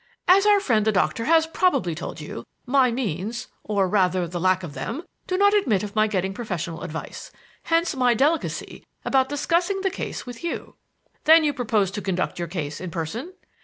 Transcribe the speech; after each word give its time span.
As 0.27 0.47
our 0.47 0.59
friend 0.59 0.83
the 0.83 0.91
Doctor 0.91 1.25
has 1.25 1.45
probably 1.45 1.93
told 1.93 2.19
you, 2.19 2.43
my 2.65 2.89
means 2.89 3.49
or 3.63 3.87
rather, 3.87 4.27
the 4.27 4.39
lack 4.39 4.63
of 4.63 4.73
them 4.73 5.03
do 5.27 5.37
not 5.37 5.53
admit 5.53 5.83
of 5.83 5.95
my 5.95 6.07
getting 6.07 6.33
professional 6.33 6.81
advice. 6.81 7.31
Hence 7.65 7.95
my 7.95 8.15
delicacy 8.15 8.83
about 9.05 9.29
discussing 9.29 9.81
the 9.81 9.91
case 9.91 10.25
with 10.25 10.43
you." 10.43 10.73
"Then 11.25 11.41
do 11.41 11.45
you 11.45 11.53
propose 11.53 11.91
to 11.91 12.01
conduct 12.01 12.39
your 12.39 12.47
case 12.47 12.81
in 12.81 12.89
person?" 12.89 13.33